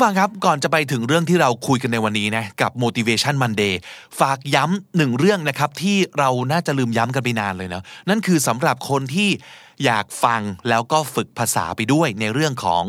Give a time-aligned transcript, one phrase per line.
[0.00, 3.74] ผู้ฟังครับก่อนจะไปถึงเรื่องที่เราคุยกันในวันนี้นะกับ motivation Monday
[4.20, 9.28] ฝากย้ำหนึ่งเรื่องนะครับที่เราน่าจะลืมย้ำกันไปนานเลยเนะนั่นคือสำหรับคนที่
[9.84, 12.84] อยากฟังแล้วก็ฝึกภาษาไปด้วยในเรื่องของ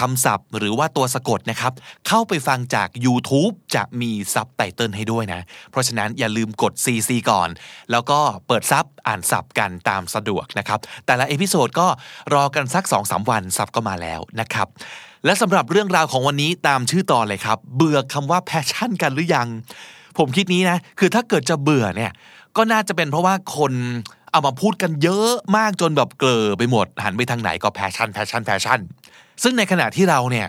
[0.00, 1.72] คำศัพท์ หรือว่าตัวสะกดนะครับ
[2.08, 5.40] เข้าไปฟังจาก YouTube จะมีซับไตเติลให้ด้วยนะ
[5.70, 7.48] เพราะฉะนั้นอย่าลืมกด CC ก่อน
[7.90, 11.86] แล้วก็เปิดซับอ่านซับกันตามสะดวกนะครับ แต่ละ episode ก็
[12.34, 14.68] รอกันสัก 2-3 วัน sub ก็มาแล้วนะครับ
[15.26, 19.48] และสำหรับเรื่องราวของวันนี้ตามชื่อตอนเลยครับ เบื่อคำว่า passion กันหรือยัง
[20.18, 22.12] ผมคิดนี้นะ คือถ้าเกิดจะเบื่อเนี่ย
[22.56, 23.72] ก็น่าจะเป็นเพราะว่าคน
[24.30, 28.80] เอามาพูดกันเยอะมากจนแบบเกลอไปหมด หันไปทางไหนก็ passion passion passion
[29.42, 30.46] ซึ่งในขณะที่เราเนี่ย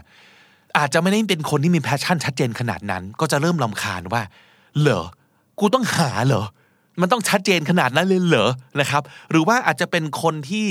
[0.77, 4.21] อาจจะไม่ได้เป็นคนที่มี passion ชัดเจนขนาดนั้น ก็จะเริ่มลำคาญว่า
[4.79, 5.05] เหรอ
[5.59, 6.45] กูต้องหาเหรอ
[7.01, 10.65] มันต้องชัดเจนขนาดนั้นเลยเหรอ นะครับ หรือว่าอาจจะเป็นคนที่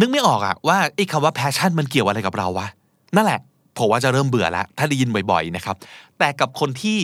[0.00, 2.68] นึกไม่ออกอะว่าไอ้คำว่า passion มันเกี่ยวอะไรกับเราวะ
[3.16, 3.40] นั่นแหละ
[3.78, 5.76] ผมว่าจะเริ่มเบื่อแล้ว ถ้าได้ยินบ่อย ๆนะครับ
[6.18, 6.98] แต่กับคนที่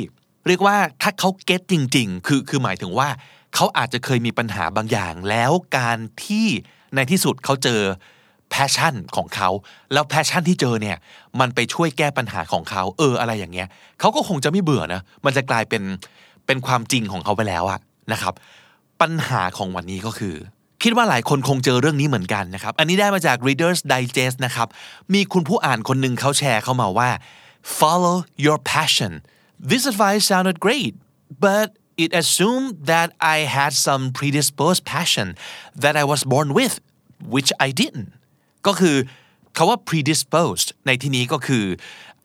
[0.46, 3.08] เรียกว่าถ้าเขาเก็ตจริง ๆ คือคือหมายถึงว่า
[3.54, 6.46] เขาอาจจะเคยมีปัญหาบางอย่าง แล้วการที่
[6.94, 7.80] ในที่สุดเขาเจอ
[8.52, 9.48] passion ของเขา
[9.92, 10.96] แล้ว passion ที่เจอเนี่ย
[11.40, 13.68] มันไปช่วยแก้ปัญหาของเขา เอออะไรอย่างเงี้ย
[14.00, 15.82] เขาก็คงจะไม่เบื่อนะ มันจะกลายเป็น
[16.46, 17.80] เป็นความจริงของเขาไปแล้วอะ
[18.12, 18.34] นะครับ
[19.00, 20.34] ปัญหาของวันนี้ก็คือ
[20.82, 24.68] คิดว่าหลายคนคงเจอเรื่องนี้เหมือนกันนะครับ อันนี้ได้มาจาก Reader's Digest นะครับ
[25.14, 27.10] มีคุณผู้อ่านคนหนึ่งเขาแชร์เข้ามาว่า
[27.78, 29.12] follow your passion
[29.70, 30.94] this advice sounded great
[31.46, 31.68] but
[32.04, 35.28] it assumed that I had some predisposed passion
[35.82, 36.74] that I was born with
[37.34, 38.10] which I didn't
[38.66, 38.96] ก็คือ
[39.56, 41.64] คาว่า predisposed ในที่นี้ก็คือ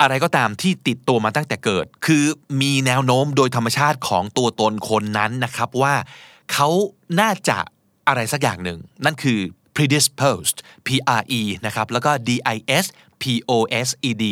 [0.01, 2.23] อะไรก็ตามที่ติดตัวมาตั้งแต่เกิด คือ
[2.61, 5.93] มีแนวโน้มโดยธรรมชาติของตัวตนคนนั้นนะครับว่า
[6.51, 6.69] เขา
[7.19, 7.57] น่าจะ
[8.07, 9.39] อะไรสักอย่างหนึ่ง นั่นคือ
[9.75, 10.57] predisposed
[10.87, 10.89] P
[11.19, 12.85] R E นะครับแล้วก็ D I S
[13.21, 13.57] P O
[13.87, 14.23] S E D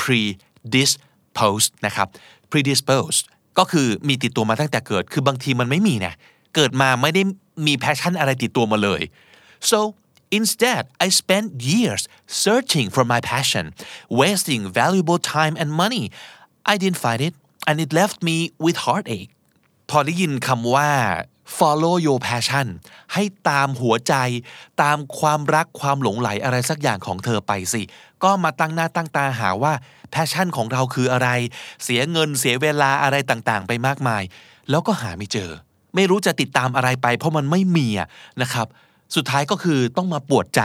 [0.00, 2.08] predisposed นะครับ
[2.52, 3.22] predisposed
[3.58, 6.14] ก็คือมีติดตัวมาตั้งแต่เกิด คือบางทีมันไม่มีนะ
[6.54, 7.22] เกิดมาไม่ได้
[7.66, 9.02] มี passion อะไรติดตัวมาเลย
[9.70, 9.78] so
[10.38, 12.02] instead I spent years
[12.44, 13.64] searching for my passion
[14.20, 16.04] wasting valuable time and money
[16.72, 17.34] I didn't find it
[17.68, 19.30] and it left me with heartache
[19.90, 20.90] พอได้ยินคำว่า
[21.58, 22.66] follow your passion
[23.14, 24.14] ให้ตามหัวใจ
[24.82, 27.82] ตามความรักความหลงไหลอะไรสักอย่างของเธอไปสิ
[28.24, 29.72] ก็มาตั้งหน้าตั้งตาหาว่า
[30.14, 31.28] passion ของเราคืออะไร
[31.84, 34.22] เสียเงินเสียเวลาอะไรต่างๆ ไปมากมาย
[34.70, 35.50] แล้วก็หาไม่เจอ
[35.94, 37.88] ไม่รู้จะติดตามอะไรไป เพราะมันไม่มี
[38.42, 38.66] นะครับ
[39.16, 40.62] สุดท้ายก็คือต้องมาปวดใจ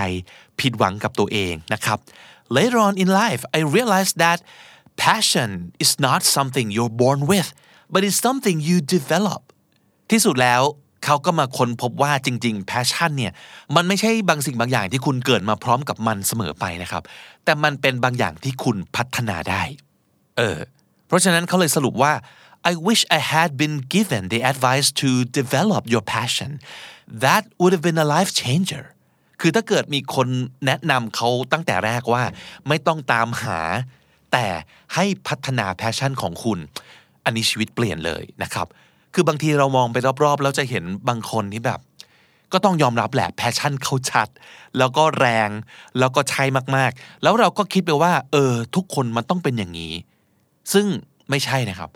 [0.60, 2.00] ผิดหวังกับตัวเองนะครับ
[2.58, 4.40] Later on in life I realized that
[5.08, 5.50] passion
[5.84, 7.50] is not something you're born with
[7.94, 9.42] but it's something you develop
[10.12, 10.62] ที่สุดแล้ว
[11.06, 13.34] เขาก็มาค้นพบว่าจริงๆ passion เนี่ย
[13.76, 17.04] มันไม่ใช่บางสิ่งบางอย่างที่คุณเกิดมาพร้อมกับมันเสมอไปนะครับ
[17.44, 19.64] แต่มันเป็นบางอย่างที่คุณพัฒนาได้
[20.38, 20.58] เออ
[21.08, 22.14] เพราะฉะนั้นเขาเลยสรุปว่า
[22.72, 26.52] I wish I had been given the advice to develop your passion
[27.26, 28.86] that would have been a life changer
[29.42, 30.28] คือถ้าเกิดมีคน
[30.66, 32.24] แนะนำเขาตั้งแต่แรกว่า
[32.68, 33.60] ไม่ต้องตามหา
[34.34, 34.46] แต่
[34.96, 36.60] ให้พัฒนา passion ของคุณ
[37.26, 38.68] อันนี้ชีวิตเปลี่ยนเลยนะครับ
[39.16, 41.80] คือบางทีเรามองไปรอบๆ แล้วจะเห็นบางคนที่แบบ
[42.54, 44.28] ก็ต้องยอมรับแหละแพชชั่นเขาชัด
[44.78, 45.50] แล้วก็แรง
[46.00, 46.44] แล้วก็ใช้
[46.76, 49.94] มากๆ แล้วเราก็คิดไปว่า เออ ทุกคนมันต้องเป็นอย่างนี้
[50.74, 50.86] ซึ่ง
[51.30, 51.90] ไม่ใช่นะครับ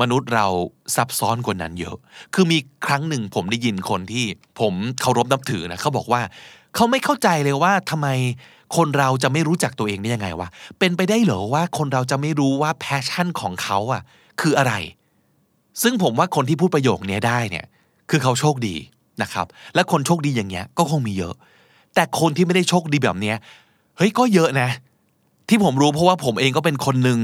[0.00, 0.46] มนุษย์เรา
[0.94, 1.96] ซับซ้อนกว่านั้นเยอะ
[2.34, 4.24] คือมีครั้งหนึ่งผมได้ยินคนที่
[4.60, 6.22] ผมเคารพนับถือนะเขาบอกว่า
[6.74, 8.08] เขาไม่เข้าใจเลยว่าทำไม
[8.76, 10.48] คนเราจะไม่รู้จักตัวเองได้ยังไงวะ
[10.78, 14.02] เป็นไปได้เหรอว่าคนเราจะไม่รู้ว่า passion ของเขาอะ
[14.40, 14.74] คืออะไร
[15.82, 17.64] ซึ่งผมว่าคนที่พูดประโยคนี้ได้เนี่ย
[18.10, 18.74] คือเขาโชคดี
[19.22, 21.34] นะครับ และคนโชคดีอย่างเงี้ยก็คงมีเยอะ
[21.94, 23.36] แต่คนที่ไม่ได้โชคดีแบบเนี้ย
[23.96, 24.68] เฮ้ยก็เยอะนะ
[25.48, 27.18] ที่ผมรู้เพราะว่าผมเองก็เป็นคนหนึ่ง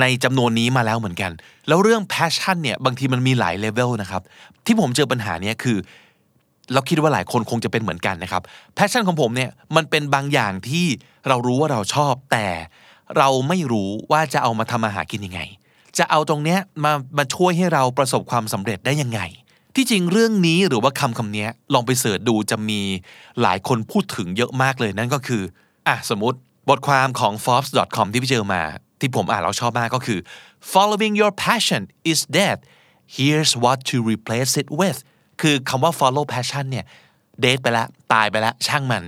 [0.00, 1.32] ในจำนวนนี้มาแล้วเหมือนกัน
[1.68, 4.22] แล้วเรื่อง passion เนี่ยบางทีมันมีหลายเลเวลนะครับ
[4.66, 5.76] ที่ผมเจอปัญหาเนี้ยคือ
[6.72, 8.42] เราคิดว่าหลายคนคงจะเป็นเหมือนกันนะครับ
[8.76, 10.86] passion ของผมเนี่ยมันเป็นบางอย่างที่
[11.28, 12.46] เรารู้ว่าเราชอบแต่
[13.16, 15.40] เราไม่รู้ว่าจะเอามาทำอาหากินยังไง
[15.98, 19.20] จะเอาตรงเนี้ยมามาช่วยให้เราประสบความสำเร็จได้ยังไง
[19.76, 22.80] ที่จริงเรื่องนี้หรือว่าคำคำนี้ลองไปเสิร์ชดูจะมี
[23.42, 25.42] หลายคนพูดถึงเยอะมากเลยนั่นก็คือ
[25.88, 28.62] อะสมมติบทความของ forbes.com ที่พี่เจอมา
[29.00, 30.18] ที่ผมอ่านแล้วชอบมากก็คือ
[30.72, 32.58] following your passion is dead
[33.16, 34.98] here's what to replace it with
[35.40, 36.86] คือคำว่า follow passion เนี่ย
[37.40, 39.04] เดทไปแล้วตายไปแล้วช่างมัน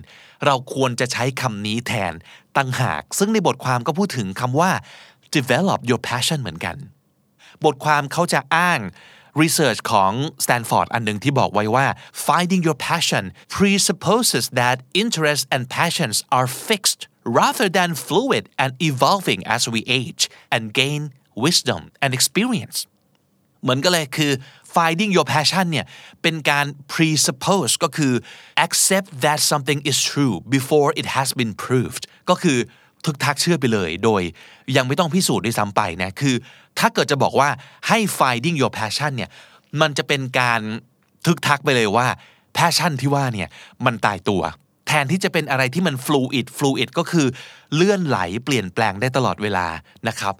[0.47, 2.13] เราควรจะใช้คำนี้แทน
[2.57, 4.71] ตั้งหาก ซึ่งในบทความก็พูดถึงคำว่า
[5.38, 6.76] develop your passion เหมือนกัน
[7.66, 8.80] บทความเขาจะอ้าง
[9.42, 10.14] research ของ
[10.44, 11.88] Stanford อันหนึ่งที่บอกไว้ว่า
[12.28, 13.24] finding your passion
[13.58, 17.02] presupposes that interests and passions are fixed
[17.40, 20.24] rather than fluid and evolving as we age
[20.56, 21.02] and gain
[21.46, 22.78] wisdom and experience
[23.62, 24.32] เหมือนกันเลยคือ
[24.76, 25.86] finding your passion เนี่ย
[26.22, 28.14] เป็นการ presuppose ก็คือ
[28.66, 32.60] accept that something is true before it has been proved ก็คือ
[33.07, 34.23] ทึกทักเชื่อไปเลย โดย
[34.77, 36.35] ยังไม่ต้องพิสูจน์ด้วยซ้ำไปนะคือ
[36.79, 37.49] ถ้าเกิดจะบอกว่า
[37.89, 39.31] ให้ finding your passion เนี่ย
[39.81, 40.61] มันจะเป็นการ
[41.27, 42.07] ทึกทักไปเลยว่า
[42.57, 43.49] passion ที่ว่าเนี่ย
[43.85, 44.43] มันตายตัว
[44.89, 47.27] แทนที่จะเป็นอะไรที่มัน fluid fluid ก็คือ
[47.75, 49.67] เลื่อนไหลเปลี่ยนแปลงได้ตลอดเวลา
[50.09, 50.35] นะครับ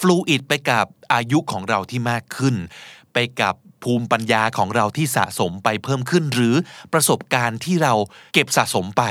[0.00, 2.54] fluid ไปกับอายุของเราที่มากขึ้น
[3.12, 6.54] ไปกับภูมิปัญญาของเราที่สะสมไปเพิ่มขึ้น หรือ
[6.92, 7.94] ประสบการณ์ที่เรา
[8.34, 9.02] เก็บสะสมไป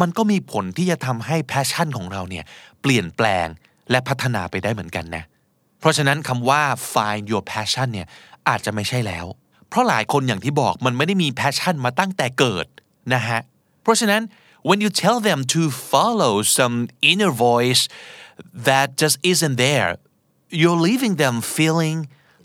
[0.00, 2.44] มันก็มีผลที่จะทำให้แพชชั่นของเราเนี่ย
[2.80, 3.46] เปลี่ยนแปลง
[3.90, 5.24] และพัฒนาไปได้เหมือนกันนะ
[5.80, 6.62] เพราะฉะนั้นคำว่า
[6.92, 8.06] find your passion เนี่ย
[8.48, 9.26] อาจจะไม่ใช่แล้ว
[9.68, 12.66] เพราะหลายคนอย่างที่บอกมันไม่ได้มีแพชชั่นมาตั้งแต่เกิด
[13.14, 13.40] นะฮะ
[13.82, 14.22] เพราะฉะนั้น
[14.68, 15.60] when you tell them to
[15.92, 16.76] follow some
[17.10, 17.82] inner voice
[18.68, 19.90] that just isn't there
[20.60, 21.98] you're leaving them feeling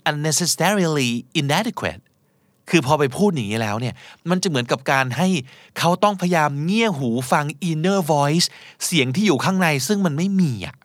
[0.10, 1.12] unnecessarily
[1.42, 2.02] inadequate
[2.70, 3.96] คือพอไปพูดอย่างนี้แล้วเนี่ย
[4.30, 5.28] มันจะเหมือนกับการให้
[5.80, 8.48] เขาต้องพยายามเงี่ยหูฟัง inner voice
[8.86, 10.76] เสียงที่อยู่ข้างในซึ่งมันไม่มีอะ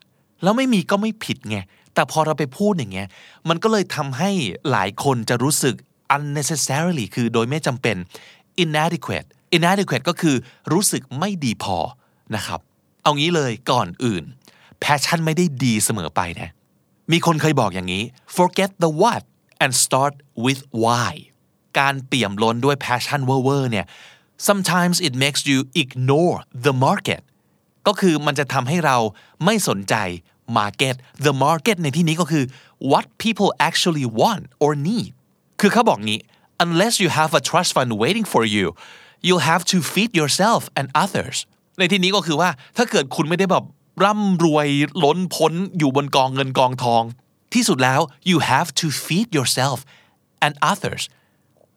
[0.43, 1.58] แล้วไม่มีก็ไม่ผิดไง
[1.94, 3.08] แต่พอเราไปพูดอย่างเงี้ย
[3.49, 4.31] มันก็เลยทำให้
[4.70, 5.75] หลายคนจะรู้สึก
[6.17, 7.96] unnecessarily คือโดยไม่จำเป็น
[8.64, 10.37] inadequate inadequate ก็คือ
[10.73, 11.76] รู้สึกไม่ดีพอ
[12.37, 12.61] นะครับ
[13.02, 14.25] เอางี้เลยก่อนอื่น
[14.85, 16.50] passion ไม่ได้ดีเสมอไปนะ
[17.12, 18.02] มีคนเคยบอกอย่างนี้
[18.37, 19.23] forget the what
[19.62, 20.14] and start
[20.44, 21.12] with why
[21.78, 23.86] การเปี่ยมล้นด้วย passion เวอร์เนี่ย
[24.48, 27.22] sometimes it makes you ignore the market
[27.86, 28.96] ก็คือมันจะทำให้เรา
[29.44, 29.94] ไม่สนใจ
[30.58, 30.94] market
[31.26, 32.44] the market ในที่นี้ก็คือ
[32.90, 35.10] what people actually want or need
[35.60, 36.20] คือเขาบอกงี้
[36.64, 38.66] unless you have a trust fund waiting for you
[39.26, 41.36] you'll have to feed yourself and others
[41.78, 43.64] ในที่นี้ก็คือว่าถ้าเกิดคุณไม่ได้แบบ
[44.04, 44.68] ร่ำรวย
[45.04, 47.02] ล้นพ้นอยู่บนกองเงินกองทอง
[47.54, 49.78] ที่สุดแล้ว you have to feed yourself
[50.44, 51.02] and others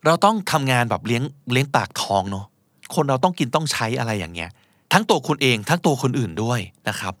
[0.04, 1.22] เราต้องทำงานแบบเลี้ยง
[1.52, 2.46] เลี้ยงปากท้องเนาะ
[2.94, 4.50] คนเราต้องกินต้องใช้อะไรอย่างเงี้ย
[4.92, 7.14] ทั้งตัวคุณเองทั้งตัวคนอื่นด้วยนะครับ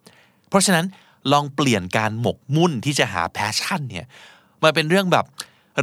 [0.48, 0.86] เพราะฉะนั้น
[1.32, 4.06] ลองเปลี่ยนการหมกมุ่นที่จะหา passion เนี่ย
[4.62, 5.24] มาเป็นเรื่องแบบ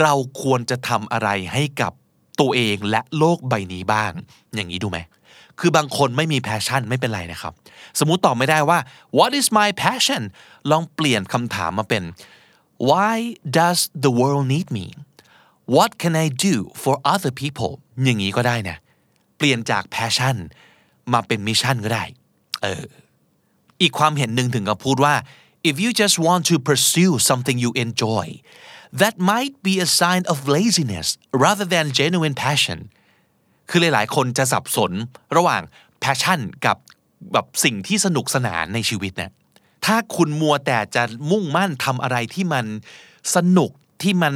[0.01, 1.92] เราควรจะทำอะไรให้กับ
[2.40, 4.12] ตัวเองและโลกใบนี้บ้าง
[4.56, 5.00] อย่างนี้ดูไหม
[5.60, 7.54] คือบางคนไม่มี passion ไม่เป็นไรนะครับ
[8.00, 8.80] สมมุติตอบไม่ได้ว่า
[9.18, 10.24] what is my passion
[10.72, 12.04] ลองเปลี่ยนคำถามมาเป็น
[12.89, 13.16] why
[13.57, 14.86] does the world need me
[15.75, 17.71] what can I do for other people
[18.04, 18.77] อย่างนี้ก็ได้นะ
[19.38, 20.36] เปลี่ยนจาก passion
[21.13, 22.04] มาเป็น mission ก็ได้
[22.62, 22.83] เออ
[23.81, 25.15] อีกความเห็นหนึ่งถึงกับพูดว่า
[25.69, 28.25] if you just want to pursue something you enjoy
[29.01, 31.07] that might be a sign of laziness
[31.45, 32.80] rather than genuine passion
[33.69, 34.92] คือหลายๆ คนจะสับสน
[35.36, 35.62] ระหว่าง
[36.04, 36.77] passion กับ
[37.33, 39.31] แบบสิ่งที่สนุกสนานในชีวิตนะ
[39.86, 42.65] ถ้าคุณมัวแต่จะมุ่งมั่นทำอะไรที่มัน
[43.36, 43.71] สนุก
[44.01, 44.34] ที่มัน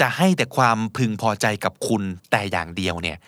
[0.00, 3.18] จะให้แต่ความพึงพอใจกับคุณแต่อย่างเดียวเนี่ย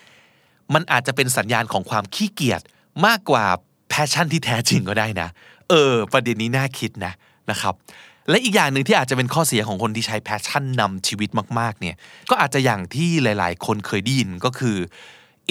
[0.73, 2.61] มันอาจจะเป็นสัญญาณของความขี้เกียจ
[3.05, 3.45] มากกว่า
[3.89, 5.29] passion ที่แท้จริงก็ได้นะ
[5.69, 7.13] เออ ประเด็นนี้น่าคิดนะ
[7.51, 7.73] นะครับ
[8.29, 11.29] และอีกอย่างหนึ่งที่อาจจะเป็นข้อเสียของคนที่ใช้ passion นำชีวิต
[11.59, 11.95] มากๆเนี่ย
[12.29, 14.77] ก็อาจจะอย่างที่หลายๆ คนเคยได้ยินก็คือ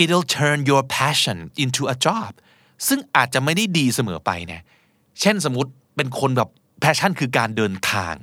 [0.02, 2.32] it'll turn your passion into a job
[2.88, 4.60] ซึ่งอาจจะไม่ได้ดีเสมอไปนะ
[5.20, 6.48] เช่นสมมติเป็นคนแบบ
[6.80, 8.14] passion คือการเดินทาง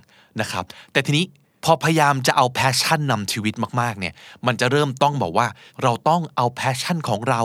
[0.42, 1.26] นะครับ แต่ทีนี้
[1.64, 4.14] พอพยายามจะเอา passion นำชีวิตมากๆเนี่ย
[4.46, 5.48] มันจะเริ่มต้องบอกว่า
[5.84, 7.42] เราต้องเอา passion ของเรา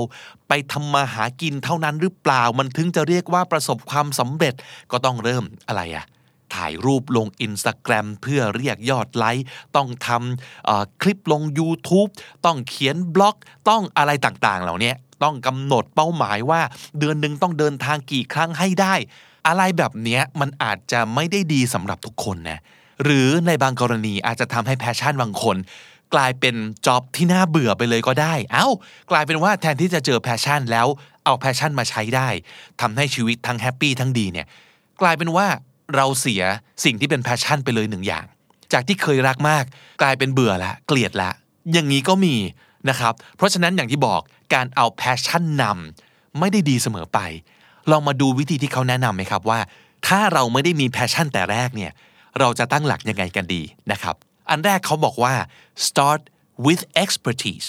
[0.48, 4.54] ไปทำมาหากินเท่านั้นหรือเปล่ามันถึงจะเรียกว่าประสบความสำเร็จ
[4.90, 6.06] ก็ต้องเริ่มอะไรอะ
[6.54, 12.10] ถ่ายรูปลงอินสตาแกรมเพื่อเรียกยอดไลค์ต้องทำคลิปลง YouTube
[12.44, 13.36] ต้องเขียนบล็อก
[13.68, 14.92] ต้องอะไรต่างๆ เหล่านี้
[15.22, 16.60] ต้องกำหนดเป้าหมายว่า
[16.98, 18.94] เดือนหนึ่งต้องเดินทางกี่ครั้งให้ได้
[19.46, 22.60] อะไรแบบนี้มันอาจจะไม่ได้ดีสำหรับทุกคนนะ
[23.02, 25.56] หรือในบางกรณีอาจจะทำให้ passion บางคน
[26.14, 26.54] กลายเป็น
[26.86, 28.68] job ที่น่าเบื่อไปเลยก็ได้ อ้าว
[29.10, 30.86] กลายเป็นว่าแทนที่จะเจอ passion แล้ว
[31.24, 32.28] เอา passion มาใช้ได้
[32.80, 34.46] ทำให้ชีวิตทั้ง happy ทั้งดีเนี่ย
[35.02, 35.46] กลายเป็นว่า
[35.96, 36.42] เราเสีย
[36.84, 38.24] สิ่งที่เป็น passion ไปเลยหนึ่งอย่าง
[38.72, 39.64] จากที่เคยรักมาก
[40.02, 41.30] กลายเป็นเบื่อละเกลียดละ
[41.72, 42.34] อย่างนี้ก็มี
[42.88, 44.20] นะครับ เพราะฉะนั้นอย่างที่บอก
[44.54, 47.18] การเอา passion นำไม่ได้ดีเสมอไป
[47.90, 49.60] ลองมาดูวิธีที่เขาแนะนำไหมครับว่า
[50.06, 51.92] ถ้าเราไม่ได้มี passion แต่แรกเนี่ย
[52.38, 54.16] เราจะตั้งหลักยังไงกันดีนะครับ
[54.50, 55.34] อันแรกเขาบอกว่า
[55.88, 56.22] start
[56.66, 57.68] with expertise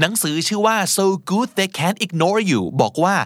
[0.00, 3.16] หนังสือชื่อว่า so good they can't ignore you บอกว่า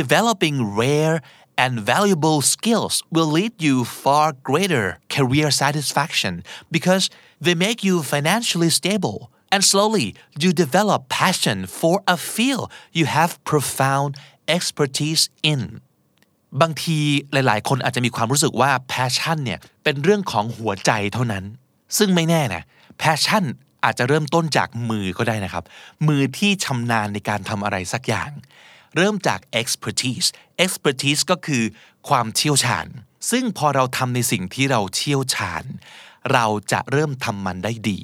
[0.00, 1.16] developing rare
[1.64, 6.34] and valuable skills will lead you far greater career satisfaction
[6.76, 7.04] because
[7.44, 9.18] they make you financially stable
[9.52, 10.08] and slowly
[10.42, 12.66] you develop passion for a field
[12.98, 14.10] you have profound
[14.56, 15.60] expertise in
[16.62, 16.98] บางที
[17.32, 21.44] หลาย ๆ คนอาจจะมีความรู้สึกว่า passion เนี่ยเป็นเรื่องของหัวใจเท่านั้น
[21.98, 22.62] ซึ่งไม่แน่นะ
[23.02, 23.44] passion
[23.84, 25.64] อาจจะเริ่มต้นจากมือก็ได้นะครับ
[26.08, 28.30] มือที่ชำนาญในการทำอะไรสักอย่าง
[28.96, 30.28] เริ่มจาก expertise
[30.64, 31.62] expertise ก็คือ
[32.08, 32.86] ความเชี่ยวชาญ
[33.30, 35.64] ซึ่งพอเราทำในสิ่งที่เราเชี่ยวชาญ
[36.32, 38.00] เราจะเริ่มทำมันได้ดี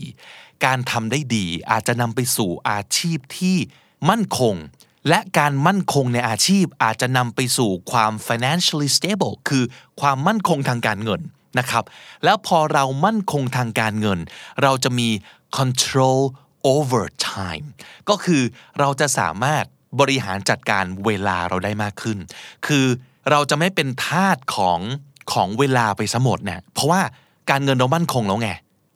[0.64, 3.56] การทำได้ดีอาจจะนำไปสู่อาชีพที่
[4.10, 4.54] มั่นคง
[5.08, 9.64] และการมั่นคงในอาชีพอาจจะนำไปสู่ความ financially stable คือ
[10.00, 11.20] ความมั่นคงทางการเงิน
[11.58, 11.84] นะครับ
[12.24, 14.18] แล้วพอเรามั่นคงทางการเงิน
[14.62, 15.08] เราจะมี
[15.58, 16.20] control
[16.74, 17.66] over time
[18.08, 18.42] ก็คือ
[18.78, 19.64] เราจะสามารถ
[20.00, 22.18] บริหารจัดการเวลาเราได้มากขึ้น
[22.66, 22.86] คือ
[23.30, 24.80] เราจะไม่เป็นทาสของ
[25.32, 27.02] ของเวลาไปซะหมดเนี่ยเพราะว่า
[27.50, 28.50] การเงินเรามั่นคงแล้วไง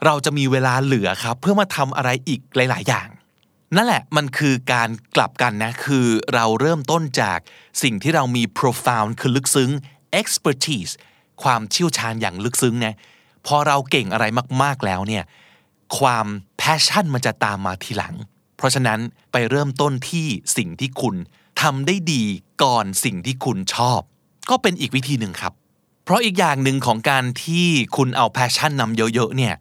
[0.07, 3.09] เราจะมีเวลาเหลือครับ เพื่อมาทำอะไรอีกหลาย ๆ อย่าง
[3.77, 7.39] นั่นแหละมันคือการกลับกันนะ คือเราเริ่มต้นจาก
[7.83, 9.71] สิ่งที่เรามี profound คือลึกซึ้ง
[10.21, 10.93] expertise
[11.43, 12.95] ความเชี่ยวชาญอย่างลึกซึ้งนะ
[13.47, 14.25] พอเราเก่งอะไร
[14.63, 15.25] มากๆแล้วเนี่ย
[15.99, 16.27] ความ
[16.61, 18.15] passion มันจะตามมาทีหลัง
[18.57, 19.01] เพราะฉะนั้น
[19.33, 20.27] ไปเริ่มต้นที่
[20.57, 21.15] สิ่งที่คุณ
[21.63, 22.25] ทำได้ดี
[22.63, 24.01] ก่อนสิ่งที่คุณชอบ
[24.51, 25.53] ก็เป็นอีกวิธีหนึ่งครับ
[26.05, 27.67] เพราะอีกอย่างหนึ่งของการที่
[27.97, 29.55] คุณเอา passion นำเยอะๆเนี่ย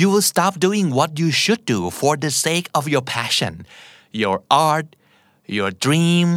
[0.00, 3.54] you will stop doing what you should do for the sake of your passion
[4.22, 4.36] your
[4.68, 4.86] art
[5.56, 6.28] your dream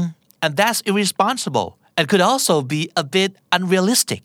[0.44, 4.24] and that's irresponsible and could also be a bit unrealistic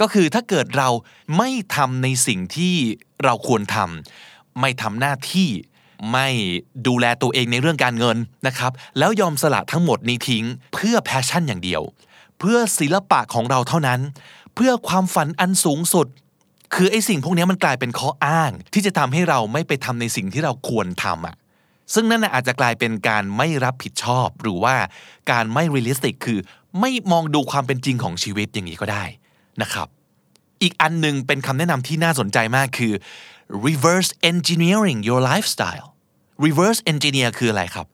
[0.00, 0.88] ก็คือถ้าเกิดเรา
[1.36, 2.74] ไม่ทำในสิ่งที่
[3.24, 5.50] เราควรทำไม่ทำหน้าที่
[6.12, 6.28] ไม่
[6.86, 8.16] ดูแลตัวเองในเรื่องการเงิน
[8.46, 11.82] นะครับ แล้วยอมสละทั้งหมดนี้ทิ้ง เพื่อแพชชั่นอย่างเดียว
[12.38, 14.00] เพื่อศิลปะของเราเท่านั้น
[14.54, 16.06] เพื่อความฝันอันสูงสุด
[16.74, 21.36] คือไอ้สิ่งพวกนี้มันกลายเป็นข้ออ้าง ที่จะทำให้เราไม่ไปทำในสิ่งที่เราควรทำอะ
[21.94, 24.76] ซึ่งนั่นอาจจะกลายเป็นการไม่รับผิดชอบ หรือว่า
[25.30, 26.38] การไม่ realistic คือ
[26.80, 29.04] ไม่มองดูความเป็นจริงของชีวิตอย่างนี้ก็ได้
[29.62, 29.88] นะครับ
[30.62, 32.92] อีกอันหนึ่งเป็นคำแนะนำที่น่าสนใจมากคือ
[33.66, 35.88] reverse engineering your lifestyle
[36.46, 37.86] reverse engineer คืออะไรครับ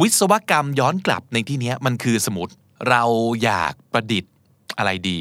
[0.00, 2.52] วิศวกรรมย้อนกลับในที่นี้มันคือสมมติ
[2.88, 3.02] เรา
[3.44, 4.32] อยากประดิษฐ์
[4.78, 5.18] อะไรดี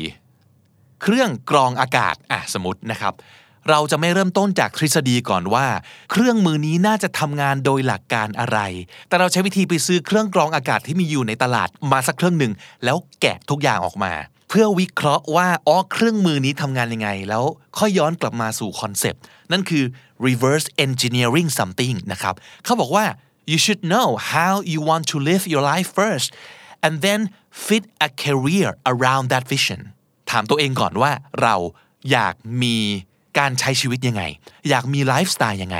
[1.01, 3.13] เครื่องกรองอากาศอะสมมตินะครับ
[3.69, 5.67] เราจะไม่เริ่มต้นจากทฤษฎีก่อนว่า
[6.11, 8.59] เครื่องมือนี้น่าจะทำงานโดยหลักการอะไร
[9.07, 14.13] แต่เราใช้วิธีไปซื้อเครื่องกรองอากาศที่มีอยู่ในตลาดมาสักเครื่องหนึ่งแล้วแกะทุกอย่างออกมา
[14.49, 17.43] เพื่อวิเคราะห์ว่าอ๋อเครื่องมือนี้ทำงานยังไง แล้ว
[17.77, 19.83] ค่อยย้อนกลับมาสู่คอนเซปต์นั่นคือ
[20.27, 23.05] reverse engineering something นะครับเขาบอกว่า
[23.51, 26.29] you should know how you want to live your life first
[26.85, 27.19] and then
[27.65, 29.81] fit a career around that vision
[30.31, 31.55] ถามตัวเองก่อนว่าเรา
[32.11, 32.77] อยากมี
[33.39, 34.23] การใช้ชีวิตยังไง
[34.69, 35.77] อยากมีไลฟ์สไตล์ยังไง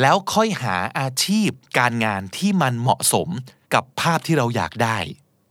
[0.00, 3.28] แล้วค่อยหาอาชีพการงานที่มันเหมาะสม
[3.74, 4.98] กับภาพที่เราอยากได้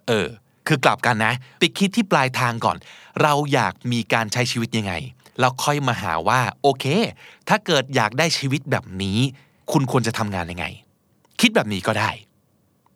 [0.07, 0.27] เออ
[0.67, 2.77] คือกลับกันนะ ไปคิดที่ปลายทางก่อน
[3.21, 4.93] เราอยากมีการใช้ชีวิตยังไง
[5.39, 6.85] แล้วค่อยมาหาว่า โอเค
[7.50, 9.17] ถ้าเกิดอยากได้ชีวิตแบบนี้
[9.71, 10.65] คุณควรจะทำงานยังไง
[11.41, 12.09] คิดแบบนี้ก็ได้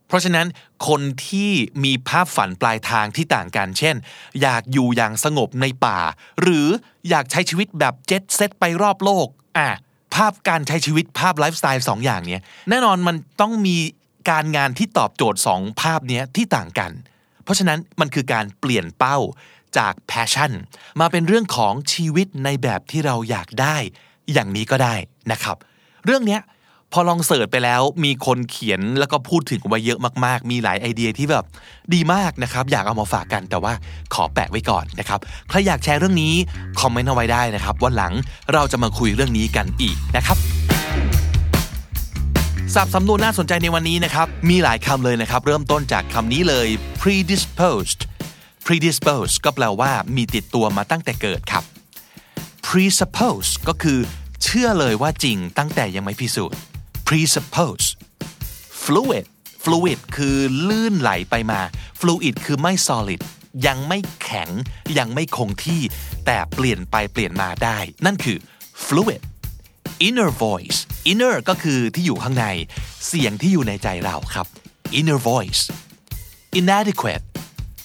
[0.08, 0.48] เพราะฉะนั้น
[0.88, 1.52] คนที่
[1.84, 3.96] มีภาพฝันปลายทางที่ต่างกัน เช่น
[4.42, 6.00] อยากอยู่อย่างสงบในป่า
[6.42, 6.68] หรือ
[7.10, 9.70] อยากใช้ชีวิตแบบเจ็ตเซตไปรอบโลกอะ
[10.16, 13.78] ภาพการใช้ชีวิตภาพไลฟ์สไตล์สองอย่างเนี้ยแน่นอนมันต้องมี
[14.30, 16.92] การงานที่ตอบโจทย์สองภาพเนี้ยที่ต่างกัน
[17.44, 19.18] เพราะฉะนั้นมันคือการเปลี่ยนเป้า
[19.78, 20.52] จาก passion
[21.00, 23.78] มาเป็นเรื่องของชีวิตในแบบที่เราอยากได้
[24.34, 24.96] อย่างนี้ก็ได้
[25.32, 25.58] นะครับ
[26.06, 26.42] เรื่องเนี้ย
[26.94, 31.46] พอลองเสิร์ชไปแล้วมีคนเขียนแล้วก็พูดถึงไว้เยอะมาก ๆ มีหลายไอเดียที่แบบ
[31.94, 33.74] ดีมากนะครับ อยากเอามาฝากกันแต่ว่า
[34.14, 36.34] ขอแปะไว้ก่อนนะครับ ใครอยากแชร์เรื่องนี้
[36.80, 38.14] คอมเมนต์เอาไว้ได้นะครับ วันหลัง
[38.54, 40.38] เราจะมาคุยเรื่องนี้กันอีกนะครับ
[42.74, 46.68] ศัพท์สำนวนน่าสนใจในวันนี้นะครับ มีหลายคำเลยนะครับ เริ่มต้นจากคำนี้เลย
[47.02, 48.02] predisposed
[48.66, 51.64] predisposed ก็แปลว่ามีติดตัวมาตั้งแต่เกิดครับ
[52.66, 54.00] presuppose ก็คือ
[54.44, 56.60] เชื่อเลยว่าจริงตั้งแต่ยังไม่พิสูจน์
[57.08, 57.88] presuppose
[58.84, 59.26] fluid
[59.64, 61.62] fluid คือลื่นไหลไปมา
[62.00, 63.22] fluid คือไม่ solid
[63.68, 64.50] ยังไม่แข็ง
[64.98, 65.82] ยังไม่คงที่
[66.26, 68.38] แต่เปลี่ยนไปเปลี่ยนมาได้ นั่นคือ
[68.86, 69.22] fluid
[70.08, 70.80] inner voice
[71.12, 72.46] inner ก็คือที่อยู่ข้างใน
[73.08, 74.48] เสียงที่อยู่ในใจเราครับ
[75.00, 75.62] inner voice
[76.60, 77.26] inadequate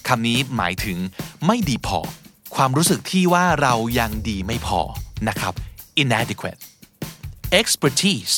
[0.07, 0.97] คำนี้หมายถึง
[1.45, 1.99] ไม่ดีพอ
[2.55, 4.81] ความรู้สึกที่ว่าเรายังดีไม่พอ
[5.27, 5.53] นะครับ
[6.03, 6.61] inadequate
[7.59, 8.33] expertise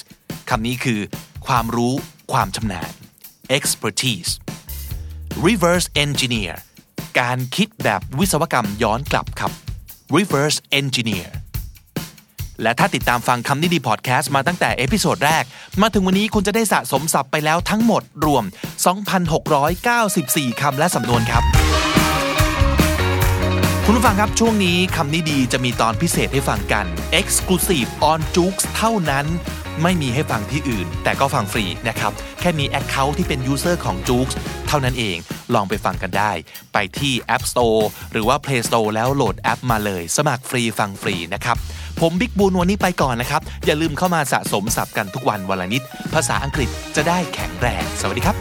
[0.50, 1.00] คำนี้คือ
[1.48, 1.94] ความรู้
[2.32, 2.92] ความชำนาญ
[3.58, 4.32] expertise
[5.46, 6.54] reverse engineer
[7.20, 9.52] การคิดแบบวิศวกรรมย้อนกลับครับ
[10.18, 11.30] reverse engineer
[12.62, 15.44] และถ้าติดตามฟังคำนี้ดีพอดแคสต์มาตั้งแต่ episode แรก
[15.82, 18.44] มาถึงวันนี้คุณจะได้สะสมศัพท์ไปแล้วทั้งหมดรวม
[19.78, 21.44] 2,694 คำและสำนวนครับ
[23.86, 26.86] คุณผู้ฟังครับช่วงนี้คำนี้ดีจะมีตอนพิเศษให้ฟังกัน
[27.20, 29.26] Exclusive on Jukes เท่านั้น
[29.82, 34.36] ไม่มีให้ฟังที่อื่น แต่ก็ฟังฟรีนะครับ แค่มี Account ที่เป็น User ของ Jukes
[34.68, 35.18] เท่านั้นเอง
[35.53, 36.32] ลองไปฟังกันได้
[36.74, 41.58] ไปที่ App Store หรือว่า Play Store แล้วโหลดแอปมาเลย สมัครฟรีฟังฟรีนะครับ
[42.00, 45.82] ผมบิ๊กบูนวันนี้ไปก่อนนะครับ อย่าลืมเข้ามาสะสมศัพท์กันทุกวันวันละนิด
[46.13, 48.36] ภาษาอังกฤษจะได้แข็งแรง สวัสดีครับ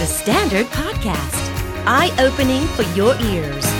[0.00, 1.44] The Standard Podcast,
[1.86, 3.79] eye opening for your ears.